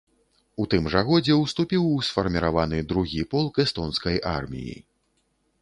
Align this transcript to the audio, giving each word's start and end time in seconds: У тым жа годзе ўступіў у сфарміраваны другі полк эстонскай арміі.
У 0.61 0.65
тым 0.73 0.87
жа 0.93 1.01
годзе 1.09 1.35
ўступіў 1.41 1.85
у 1.89 1.99
сфарміраваны 2.09 2.81
другі 2.93 3.21
полк 3.35 3.63
эстонскай 3.67 4.21
арміі. 4.37 4.77